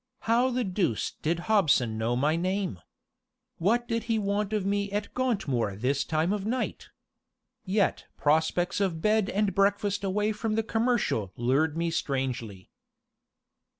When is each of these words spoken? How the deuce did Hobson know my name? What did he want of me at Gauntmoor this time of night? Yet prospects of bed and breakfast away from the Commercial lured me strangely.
How 0.21 0.49
the 0.49 0.63
deuce 0.63 1.11
did 1.21 1.41
Hobson 1.41 1.95
know 1.95 2.15
my 2.15 2.35
name? 2.35 2.79
What 3.59 3.87
did 3.87 4.05
he 4.05 4.17
want 4.17 4.51
of 4.51 4.65
me 4.65 4.91
at 4.91 5.13
Gauntmoor 5.13 5.75
this 5.75 6.03
time 6.03 6.33
of 6.33 6.43
night? 6.43 6.89
Yet 7.65 8.05
prospects 8.17 8.81
of 8.81 8.99
bed 8.99 9.29
and 9.29 9.53
breakfast 9.53 10.03
away 10.03 10.31
from 10.31 10.55
the 10.55 10.63
Commercial 10.63 11.31
lured 11.35 11.77
me 11.77 11.91
strangely. 11.91 12.71